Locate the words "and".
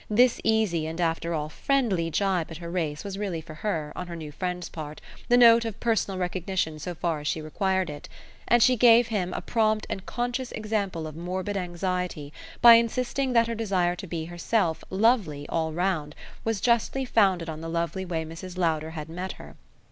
0.87-0.99, 8.47-8.63, 9.91-10.07